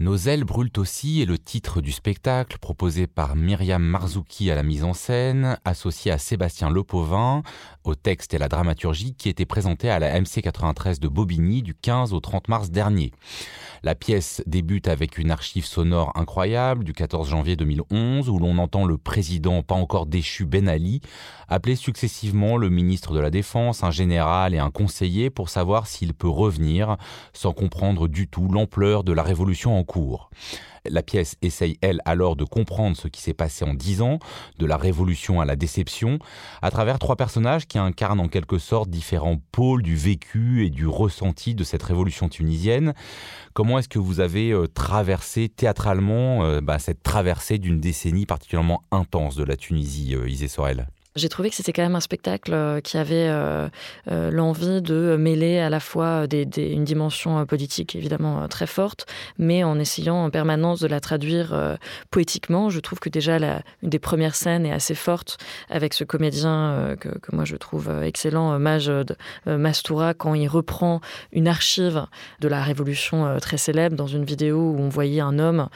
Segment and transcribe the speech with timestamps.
[0.00, 4.64] Nos ailes brûlent aussi est le titre du spectacle proposé par Myriam Marzouki à la
[4.64, 7.44] mise en scène, associé à Sébastien Lepauvin
[7.84, 11.76] au texte et la dramaturgie qui était présenté à la MC 93 de Bobigny du
[11.76, 13.12] 15 au 30 mars dernier.
[13.84, 18.86] La pièce débute avec une archive sonore incroyable du 14 janvier 2011 où l'on entend
[18.86, 21.02] le président pas encore déchu Ben Ali
[21.48, 26.14] appeler successivement le ministre de la Défense, un général et un conseiller pour savoir s'il
[26.14, 26.96] peut revenir
[27.32, 30.30] sans comprendre du tout l'ampleur de la révolution en cours.
[30.86, 34.18] La pièce essaye, elle, alors de comprendre ce qui s'est passé en dix ans,
[34.58, 36.18] de la révolution à la déception,
[36.60, 40.86] à travers trois personnages qui incarnent en quelque sorte différents pôles du vécu et du
[40.86, 42.92] ressenti de cette révolution tunisienne.
[43.54, 48.82] Comment est-ce que vous avez euh, traversé théâtralement euh, bah, cette traversée d'une décennie particulièrement
[48.90, 50.88] intense de la Tunisie, euh, Isée Sorel?
[51.16, 53.68] J'ai trouvé que c'était quand même un spectacle euh, qui avait euh,
[54.10, 59.06] euh, l'envie de mêler à la fois une dimension politique évidemment très forte,
[59.38, 61.78] mais en essayant en permanence de la traduire
[62.10, 62.68] poétiquement.
[62.68, 65.38] Je trouve que déjà la, une des premières scènes est assez forte
[65.70, 69.16] avec ce comédien que, que, moi je trouve excellent, Majed
[69.46, 71.00] Mastoura, quand il reprend
[71.32, 72.06] une archive
[72.40, 75.68] de la Révolution très célèbre dans une vidéo où on voyait un homme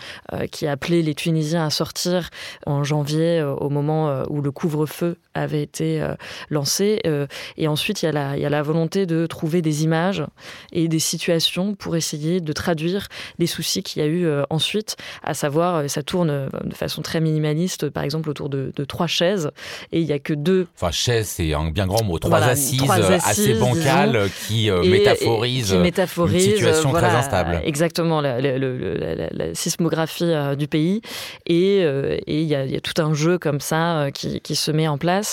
[0.51, 2.31] qui appelait les Tunisiens à sortir
[2.67, 6.15] en janvier au moment où le couvre-feu avait été euh,
[6.51, 7.01] lancé.
[7.07, 9.85] Euh, et ensuite, il y, a la, il y a la volonté de trouver des
[9.85, 10.25] images
[10.73, 13.09] et des situations pour essayer de traduire
[13.39, 17.21] les soucis qu'il y a eu euh, ensuite, à savoir, ça tourne de façon très
[17.21, 19.51] minimaliste, par exemple, autour de, de trois chaises,
[19.93, 20.67] et il n'y a que deux...
[20.77, 22.83] Enfin, chaise, c'est un bien grand mot, trois, assises,
[23.25, 27.61] assez bancales qui, métaphorisent qui métaphorise une situation très instable.
[27.65, 31.01] Exactement, la, la, la, la sismographie du pays.
[31.47, 34.57] Et, et il, y a, il y a tout un jeu comme ça qui, qui
[34.57, 35.28] se met en place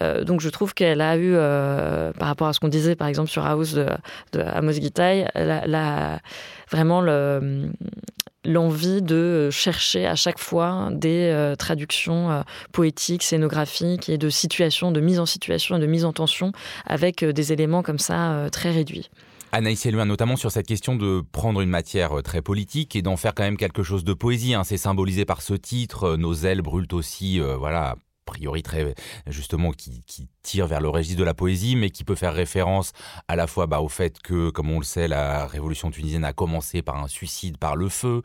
[0.00, 3.08] euh, donc je trouve qu'elle a eu, euh, par rapport à ce qu'on disait par
[3.08, 3.86] exemple sur House de,
[4.32, 5.28] de Amos Gitaï,
[6.70, 7.70] vraiment le
[8.44, 15.00] l'envie de chercher à chaque fois des euh, traductions poétiques, scénographiques et de situations, de
[15.00, 16.52] mise en situation et de mise en tension
[16.86, 19.10] avec des éléments comme ça très réduits.
[19.52, 23.34] Anaïs Elouin, notamment sur cette question de prendre une matière très politique et d'en faire
[23.34, 24.54] quand même quelque chose de poésie.
[24.54, 24.64] Hein.
[24.64, 26.16] C'est symbolisé par ce titre.
[26.16, 27.96] Nos ailes brûlent aussi, voilà,
[28.28, 28.94] priori très
[29.26, 30.02] justement qui,
[30.42, 32.92] tire vers le registre de la poésie, mais qui peut faire référence
[33.26, 36.32] à la fois bah, au fait que, comme on le sait, la révolution tunisienne a
[36.32, 38.22] commencé par un suicide par le feu,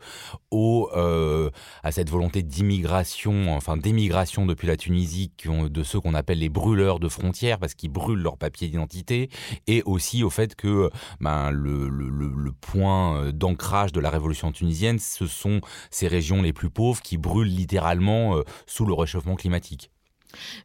[0.50, 1.50] au, euh,
[1.82, 6.98] à cette volonté d'immigration, enfin d'émigration depuis la Tunisie, de ceux qu'on appelle les brûleurs
[6.98, 9.28] de frontières, parce qu'ils brûlent leur papier d'identité,
[9.66, 10.90] et aussi au fait que
[11.20, 15.60] ben, le, le, le point d'ancrage de la révolution tunisienne, ce sont
[15.90, 19.90] ces régions les plus pauvres qui brûlent littéralement euh, sous le réchauffement climatique.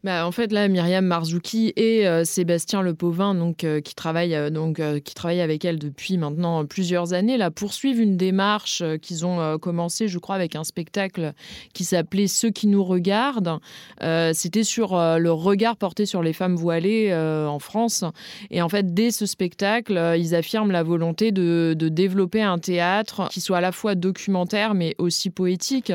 [0.03, 4.50] Bah, en fait, là, Myriam Marzouki et euh, Sébastien Lepauvin, donc, euh, qui, travaillent, euh,
[4.50, 9.58] donc, qui travaillent avec elle depuis maintenant plusieurs années, là, poursuivent une démarche qu'ils ont
[9.58, 11.34] commencé, je crois, avec un spectacle
[11.74, 13.59] qui s'appelait Ceux qui nous regardent.
[14.34, 18.03] C'était sur le regard porté sur les femmes voilées en France.
[18.52, 23.28] Et en fait, dès ce spectacle, ils affirment la volonté de, de, développer un théâtre
[23.29, 25.91] qui soit à la fois documentaire, mais aussi poétique.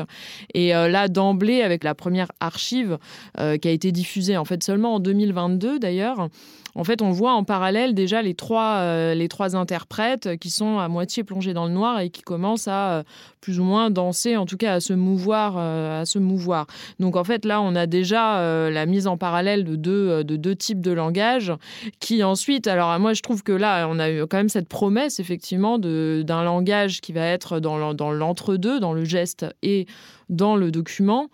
[0.53, 2.97] Et là, d'emblée, avec la première archive
[3.65, 6.29] qui a été diffusé en fait seulement en 2022 d'ailleurs.
[6.75, 10.77] En fait, on voit en parallèle déjà les trois, euh, les trois interprètes qui sont
[10.77, 13.03] à moitié plongés dans le noir et qui commencent à euh,
[13.45, 16.65] plus ou moins danser, en tout cas à se mouvoir, euh, à se mouvoir.
[16.99, 18.15] Donc en fait, là, on a déjà
[18.71, 21.53] la mise en parallèle de deux, de deux types de langage
[21.99, 25.19] qui ensuite, alors moi, je trouve que là, on a eu quand même cette promesse
[25.19, 29.85] effectivement d'un langage qui va être dans l'entre-deux, dans le geste et
[30.27, 31.27] dans le document.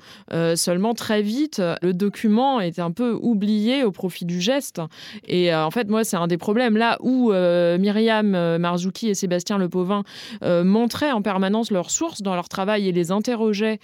[0.56, 4.82] seulement très vite, le document est un peu oublié au profit du geste.
[5.28, 9.10] Et euh, en fait, moi, c'est un des problèmes là où euh, Myriam euh, Marzouki
[9.10, 10.04] et Sébastien Lepauvin
[10.42, 11.90] montraient en permanence leurs
[12.22, 13.80] dans leur travail et les interrogeaient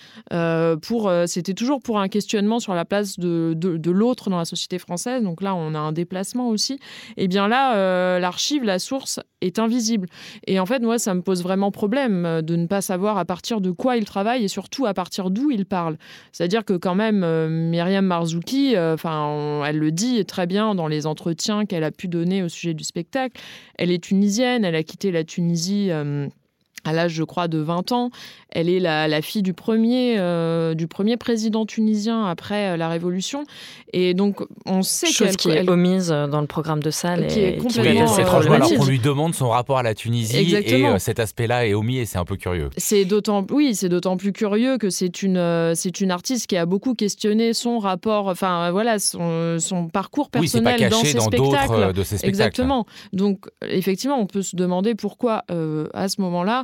[0.81, 1.11] pour.
[1.25, 5.23] C'était toujours pour un questionnement sur la place de, de, l'autre dans la société française.
[5.23, 6.73] Donc là, on a un déplacement aussi.
[7.16, 10.08] Et eh bien là, l'archive, la source est invisible.
[10.46, 13.61] Et en fait, moi, ça me pose vraiment problème de ne pas savoir à partir
[13.61, 15.97] de quoi il travaille et surtout à partir d'où il parle.
[16.31, 17.25] C'est-à-dire que quand même,
[17.70, 22.43] Myriam Marzouki, enfin, elle le dit très bien dans les entretiens qu'elle a pu donner
[22.43, 23.40] au sujet du spectacle.
[23.78, 25.87] Elle est tunisienne, elle a quitté la Tunisie.
[25.91, 26.28] Euh,
[26.87, 28.09] à l'âge, je crois, de 20 ans.
[28.49, 33.43] Elle est la, fille du premier, euh, du premier président tunisien après euh, la Révolution.
[33.93, 35.35] Et donc, on sait qu'elle...
[35.35, 37.28] qui est omise euh, dans le programme de salle.
[37.28, 38.07] Qui est complètement...
[38.07, 41.73] C'est étrange, alors qu'on lui demande son rapport à la Tunisie et cet aspect-là est
[41.73, 42.69] omis et c'est un peu curieux.
[42.78, 43.45] C'est d'autant...
[43.51, 47.53] Oui, c'est d'autant plus curieux que c'est une, c'est une artiste qui a beaucoup questionné
[47.53, 51.93] son rapport, enfin voilà, son, son parcours personnel oui, dans ses dans spectacles.
[51.93, 52.28] de ses spectacles.
[52.29, 52.85] Exactement.
[53.11, 55.43] Donc, effectivement, on peut se demander pourquoi,
[55.93, 56.63] à ce moment-là,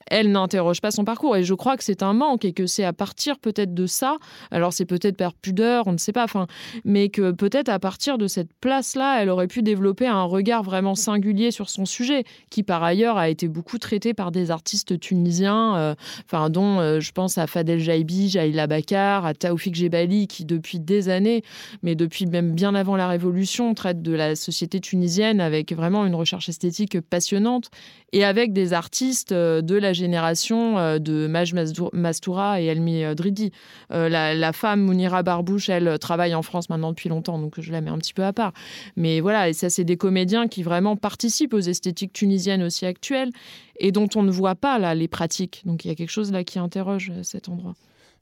[0.07, 1.35] elle n'interroge pas son parcours.
[1.35, 4.17] Et je crois que c'est un manque et que c'est à partir peut-être de ça,
[4.51, 6.47] alors c'est peut-être par pudeur, on ne sait pas, enfin,
[6.85, 10.95] mais que peut-être à partir de cette place-là, elle aurait pu développer un regard vraiment
[10.95, 15.75] singulier sur son sujet, qui par ailleurs a été beaucoup traité par des artistes tunisiens,
[15.75, 20.79] euh, dont euh, je pense à Fadel Jaibi, Jaïla Bakar, à Taoufik Jebali, qui depuis
[20.79, 21.43] des années,
[21.83, 26.15] mais depuis même bien avant la Révolution, traite de la société tunisienne avec vraiment une
[26.15, 27.69] recherche esthétique passionnante
[28.13, 31.53] et avec des artistes euh, de la génération euh, de Maj
[31.93, 33.51] Mastoura et Elmi euh, Dridi.
[33.89, 37.89] La, femme Mounira Barbouche, elle travaille en France maintenant depuis longtemps, donc je la mets
[37.89, 38.53] un petit peu à part.
[38.95, 43.31] Mais voilà, et ça, c'est des comédiens qui vraiment participent aux esthétiques tunisiennes aussi actuelles
[43.79, 45.61] et dont on ne voit pas là les pratiques.
[45.65, 47.75] Donc il y a quelque chose là qui interroge cet endroit.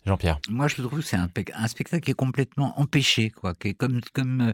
[0.05, 0.39] Jean-Pierre.
[0.49, 3.73] Moi, je trouve que c'est un, un, spectacle qui est complètement empêché, quoi, qui est
[3.73, 4.53] comme, comme,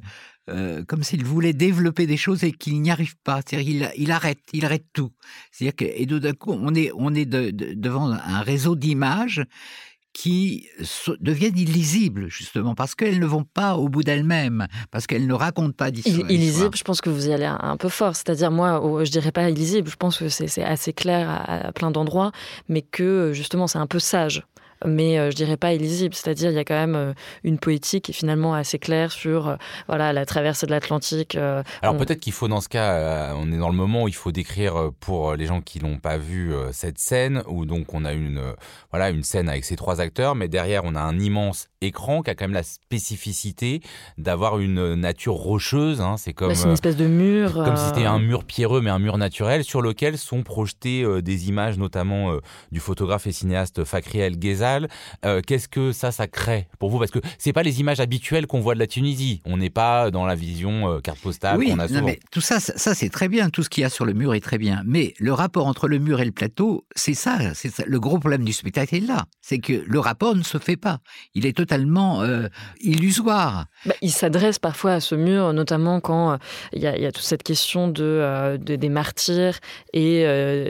[0.49, 3.41] euh, comme s'il voulait développer des choses et qu'il n'y arrive pas.
[3.45, 5.11] C'est-à-dire, il, il, arrête, il arrête tout.
[5.51, 9.45] C'est-à-dire que, et d'un coup, on est, on est devant un réseau d'images
[10.13, 10.69] qui
[11.19, 15.73] deviennent illisibles, justement, parce qu'elles ne vont pas au bout d'elles-mêmes, parce qu'elles ne racontent
[15.73, 16.31] pas d'histoire.
[16.31, 18.15] Illisible, je pense que vous y allez un peu fort.
[18.15, 22.31] C'est-à-dire, moi, je dirais pas illisible, je pense que c'est assez clair à plein d'endroits,
[22.69, 24.43] mais que, justement, c'est un peu sage
[24.85, 26.15] mais euh, je dirais pas illisible.
[26.15, 27.13] C'est-à-dire, il y a quand même euh,
[27.43, 29.55] une poétique qui est finalement assez claire sur euh,
[29.87, 31.35] voilà la traversée de l'Atlantique.
[31.81, 34.31] Alors peut-être qu'il faut dans ce cas, on est dans le moment où il faut
[34.31, 38.41] décrire pour les gens qui l'ont pas vu cette scène où donc on a une
[38.91, 42.29] voilà une scène avec ces trois acteurs, mais derrière on a un immense écran qui
[42.29, 43.81] a quand même la spécificité
[44.17, 46.01] d'avoir une nature rocheuse.
[46.01, 46.15] Hein.
[46.17, 48.99] c'est comme bah, une espèce de mur, comme si c'était un mur pierreux mais un
[48.99, 52.33] mur naturel sur lequel sont projetées des images notamment
[52.71, 54.87] du photographe et cinéaste Fakri El Ghezal
[55.25, 56.99] euh, qu'est-ce que ça, ça crée pour vous?
[56.99, 59.41] Parce que c'est pas les images habituelles qu'on voit de la Tunisie.
[59.45, 62.59] On n'est pas dans la vision euh, carte postale oui, qu'on a mais tout ça,
[62.59, 63.49] ça, c'est très bien.
[63.49, 64.83] Tout ce qu'il y a sur le mur est très bien.
[64.85, 68.43] Mais le rapport entre le mur et le plateau, c'est ça, c'est Le gros problème
[68.43, 69.25] du spectacle est là.
[69.41, 70.99] C'est que le rapport ne se fait pas.
[71.33, 72.47] Il est totalement euh,
[72.81, 73.65] illusoire.
[73.85, 76.37] Bah, il s'adresse parfois à ce mur, notamment quand
[76.73, 79.59] il y, a toute cette question de, des martyrs
[79.93, 80.23] et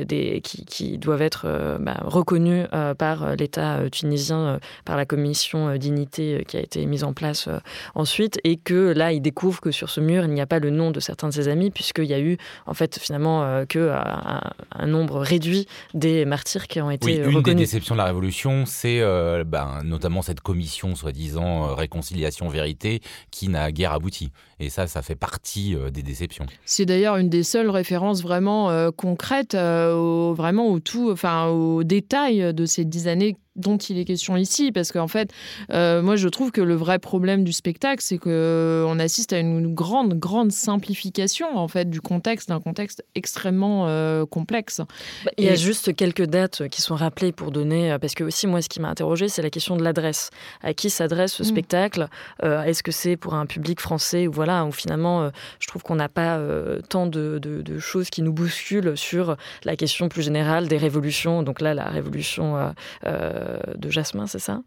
[0.06, 2.68] des, qui, doivent être bah, reconnus
[2.98, 7.13] par l'État tunisien euh, par la commission euh, dignité euh, qui a été mise en
[7.13, 7.50] place
[7.96, 10.69] ensuite, et que là, il découvre que sur ce mur, il n'y a pas le
[10.69, 14.88] nom de certains de ses amis, puisqu'il y a eu, en fait, finalement, que un,
[14.88, 17.38] nombre réduit des martyrs qui ont été oui, reconnus.
[17.38, 19.02] Une des déceptions de la Révolution, c'est
[19.46, 23.01] ben, notamment cette commission, soi-disant, réconciliation-vérité,
[23.31, 24.31] qui n'a guère abouti.
[24.59, 26.45] Et ça, ça fait partie des déceptions.
[26.65, 32.53] C'est d'ailleurs une des seules références vraiment concrètes, au, vraiment au tout, enfin, au détail
[32.53, 35.31] de ces dix années dont il est question ici, parce qu'en fait,
[35.72, 39.40] euh, moi je trouve que le vrai problème du spectacle, c'est que euh, assiste à
[39.40, 44.81] une grande, grande simplification en fait du contexte, d'un contexte extrêmement euh, complexe.
[45.25, 48.48] Bah, il y a juste quelques dates qui sont rappelées pour donner, parce que aussi
[48.48, 50.30] moi ce qui m'a interrogé, c'est la question de l'adresse.
[50.63, 51.46] À qui s'adresse ce mm.
[51.46, 52.07] spectacle?
[52.42, 55.30] Est-ce que c'est pour un public français ou voilà, ou finalement,
[55.60, 56.40] je trouve qu'on n'a pas
[56.90, 61.44] tant de, de, choses qui nous bousculent sur la question plus générale des révolutions.
[61.44, 62.74] Donc là, la révolution
[63.75, 64.62] de Jasmin, c'est ça?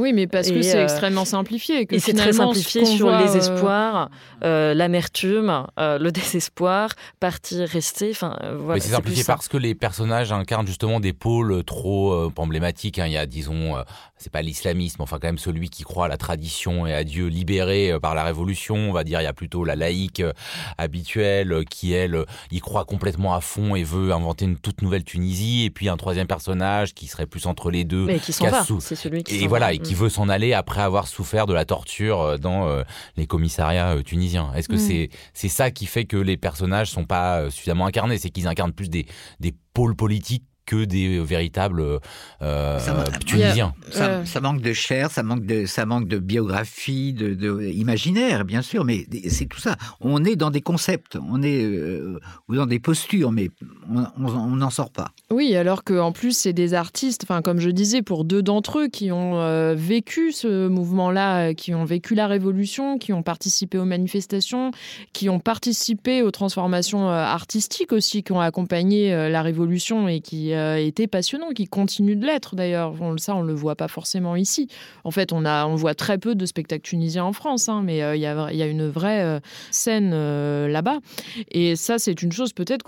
[0.00, 1.86] Oui, mais parce que c'est euh, extrêmement simplifié.
[1.90, 4.10] et c'est très simplifié sur les euh, espoirs,
[4.42, 8.10] l'amertume, le désespoir, partir, rester.
[8.10, 12.98] Enfin, voilà, c'est simplifié parce que les personnages incarnent justement des pôles trop emblématiques.
[12.98, 13.06] Hein.
[13.06, 13.76] Il y a, disons,
[14.20, 17.28] c'est pas l'islamisme, enfin quand même celui qui croit à la tradition et à Dieu
[17.28, 20.32] libéré euh, par la révolution, on va dire il y a plutôt la laïque euh,
[20.76, 25.04] habituelle euh, qui elle y croit complètement à fond et veut inventer une toute nouvelle
[25.04, 28.48] Tunisie et puis un troisième personnage qui serait plus entre les deux mais qui s'en
[28.48, 29.98] va c'est celui qui et voilà et qui mm.
[29.98, 32.82] veut s'en aller après avoir souffert de la torture dans
[33.16, 34.78] les commissariats tunisiens est-ce que mm.
[34.78, 38.18] c'est c'est ça qui fait que les personnages sont pas suffisamment incarnés?
[38.18, 39.06] C'est qu'ils incarnent plus des
[39.40, 41.82] des pôles politiques que des véritables
[42.42, 42.78] euh,
[43.26, 43.74] Tunisiens.
[43.90, 48.84] Ça, manque de chair, ça manque de, ça manque de biographie, de, imaginaire, bien sûr,
[48.84, 49.74] mais c'est tout ça.
[50.00, 53.50] On est dans des concepts, on est euh, ou dans des postures, mais
[53.90, 55.10] on n'en sort pas.
[55.32, 58.88] Oui, alors qu'en plus, c'est des artistes, enfin, comme je disais, pour deux d'entre eux
[58.88, 63.84] qui ont euh, vécu ce mouvement-là, qui ont vécu la révolution, qui ont participé aux
[63.84, 64.70] manifestations,
[65.12, 71.06] qui ont participé aux transformations artistiques aussi, qui ont accompagné la révolution et qui était
[71.06, 72.94] passionnant, qui continue de l'être d'ailleurs.
[73.18, 74.68] ça, on le voit pas forcément ici.
[75.04, 77.96] En fait, on, a, on voit très peu de spectacles tunisiens en France, hein, mais
[77.96, 79.40] il y, a, y, a, une vraie
[79.70, 80.10] scène
[80.66, 80.98] là-bas.
[81.50, 82.84] Et ça, c'est une chose peut-être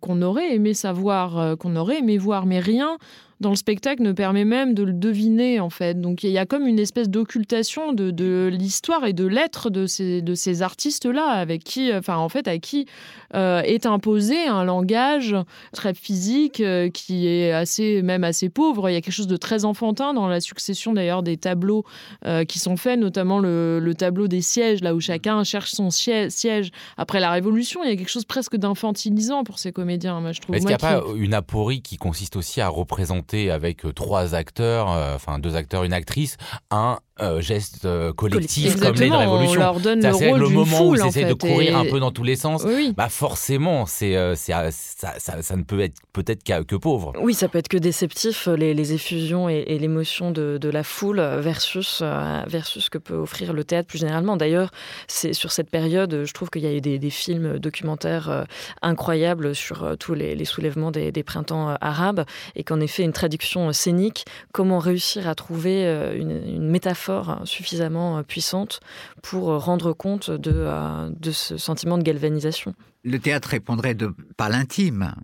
[0.00, 2.98] qu'on aurait aimé savoir, qu'on aurait aimé voir, mais rien
[3.40, 6.00] dans le spectacle ne permet même de le deviner en fait.
[6.00, 10.22] Donc il y a comme une espèce d'occultation de, l'histoire et de l'être de ces,
[10.22, 12.86] de ces artistes-là, avec qui, enfin en fait, à qui
[13.34, 15.36] euh, est imposé un langage
[15.72, 18.88] très physique euh, qui est assez, même assez pauvre.
[18.88, 21.84] Il y a quelque chose de très enfantin dans la succession d'ailleurs des tableaux
[22.26, 26.70] euh, qui sont faits, notamment le, tableau des sièges, là où chacun cherche son siège
[26.96, 27.82] après la Révolution.
[27.84, 30.56] Il y a quelque chose presque d'infantilisant pour ces comédiens, moi je trouve.
[30.56, 34.34] Est-ce qu'il n'y a pas une aporie qui consiste aussi à représenter avec euh, trois
[34.34, 36.36] acteurs, euh, enfin deux acteurs, une actrice,
[36.70, 39.60] un euh, geste collectif comme les de Révolution.
[39.60, 42.00] On leur donne le rôle le moment foule, où ils essaient de courir un peu
[42.00, 42.66] dans tous les sens.
[42.96, 47.12] Bah forcément, c'est ça, ça, ça, ne peut être peut-être que pauvre.
[47.20, 51.20] Oui, ça peut être que déceptif les, les effusions et, l'émotion de, de, la foule
[51.20, 52.02] versus
[52.46, 54.36] versus ce que peut offrir le théâtre plus généralement.
[54.36, 54.70] D'ailleurs,
[55.06, 58.46] c'est sur cette période, je trouve qu'il y a eu des, des films documentaires
[58.82, 62.24] incroyables sur tous les, les soulèvements des, des printemps arabes
[62.56, 67.03] et qu'en effet une traduction scénique, comment réussir à trouver euh, une, métaphore
[67.44, 68.80] suffisamment euh, puissante
[69.22, 70.66] pour euh, rendre compte de,
[71.10, 72.74] de ce sentiment de galvanisation.
[73.02, 73.96] Le théâtre répondrait
[74.36, 75.14] par l'intime.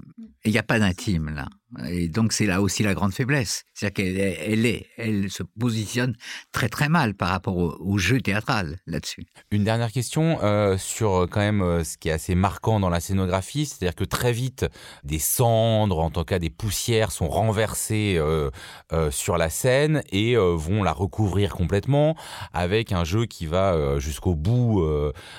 [0.45, 1.47] Il n'y a pas d'intime là.
[1.89, 3.65] Et donc c'est là aussi la grande faiblesse.
[3.75, 4.37] C'est-à-dire
[4.97, 6.17] qu'elle se positionne
[6.53, 9.27] très très mal par rapport au, jeu théâtral là-dessus.
[9.51, 12.89] Une dernière question euh, sur euh, quand même euh, ce qui est assez marquant dans
[12.89, 14.67] la scénographie, c'est-à-dire que très vite
[15.05, 18.21] des cendres, en tout cas des poussières, sont renversées
[19.11, 22.17] sur la scène et vont la recouvrir complètement
[22.53, 24.85] avec un jeu qui va jusqu'au bout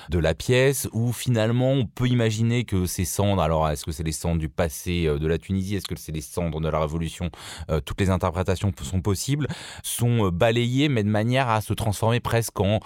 [0.08, 4.02] de la pièce où finalement on peut imaginer que ces cendres, alors est-ce que c'est
[4.02, 7.30] les cendres du passé de la Tunisie, est-ce que c'est cendres de la Révolution,
[7.70, 9.48] euh, toutes les interprétations sont possibles,
[9.82, 12.80] sont euh, balayées, mais de manière à se transformer presque en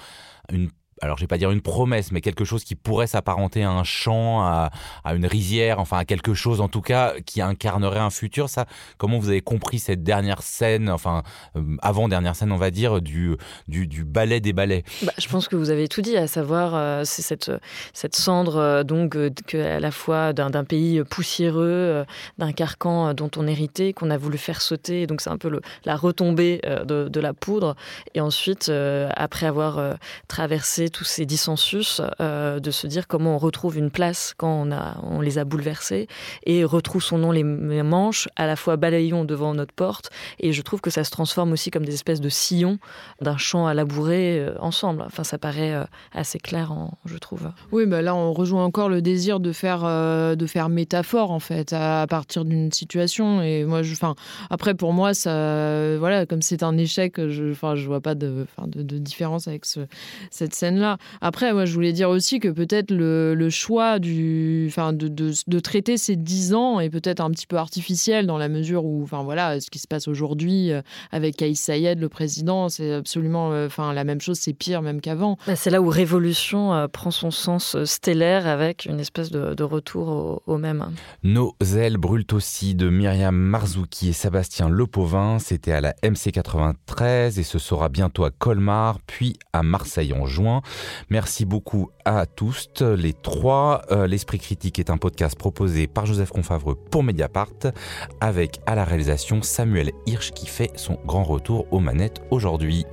[0.50, 0.70] une
[1.02, 3.84] alors je vais pas dire une promesse, mais quelque chose qui pourrait s'apparenter à un
[3.84, 4.70] chant, à,
[5.14, 8.48] une rizière, enfin à quelque chose en tout cas qui incarnerait un futur.
[8.48, 11.22] Ça, comment vous avez compris cette dernière scène, enfin
[11.56, 13.36] euh, avant dernière scène, on va dire du
[13.68, 14.84] du, ballet des ballets?
[15.02, 17.52] Bah, je pense que vous avez tout dit, à savoir euh, c'est cette
[17.92, 19.16] cette cendre euh, donc
[19.54, 22.04] à la fois d'un pays poussiéreux,
[22.38, 25.06] d'un carcan dont on héritait, qu'on a voulu faire sauter.
[25.06, 27.76] Donc c'est un peu la retombée de, la poudre.
[28.14, 28.70] Et ensuite,
[29.14, 29.96] après avoir
[30.28, 34.72] traversé tous ces dissensus, euh, de se dire comment on retrouve une place quand on,
[34.72, 36.08] a, on les a bouleversés
[36.44, 40.10] et retrouve son nom les manches, à la fois balayons devant notre porte.
[40.40, 42.78] Et je trouve que ça se transforme aussi comme des espèces de sillons
[43.20, 45.02] d'un champ à labourer euh, ensemble.
[45.06, 46.72] Enfin, ça paraît euh, assez clair,
[47.04, 47.50] je trouve.
[47.72, 51.72] Oui, bah là, on rejoint encore le désir de faire, de faire métaphore, en fait,
[51.72, 53.42] à, partir d'une situation.
[53.42, 54.14] Et moi, je, enfin,
[54.50, 58.46] après, pour moi, ça, voilà, comme c'est un échec, je, enfin, je vois pas de,
[58.66, 59.80] de, de différence avec ce,
[60.30, 60.75] cette scène
[61.20, 65.96] Après, moi, je voulais dire aussi que peut-être le, choix du, enfin, de, de, traiter
[65.96, 69.60] ces dix ans est peut-être un petit peu artificiel dans la mesure où, enfin, voilà,
[69.60, 73.92] ce qui se passe aujourd'hui euh, avec Kaïs Sayed, le président, c'est absolument, euh, enfin,
[73.92, 75.36] la même chose, c'est pire même qu'avant.
[75.46, 80.42] Bah, c'est là où Révolution euh, prend son sens stellaire avec une espèce de, retour
[80.46, 80.92] au, même.
[81.24, 85.38] Nos ailes brûlent aussi de Myriam Marzouki et Sébastien Lepauvin.
[85.38, 90.26] C'était à la MC 93 et ce sera bientôt à Colmar, puis à Marseille en
[90.26, 90.62] juin.
[91.10, 93.82] Merci beaucoup à tous les trois.
[93.90, 97.52] Euh, L'Esprit critique est un podcast proposé par Joseph Confavreux pour Mediapart
[98.20, 102.84] avec à la réalisation Samuel Hirsch qui fait son grand retour aux manettes aujourd'hui.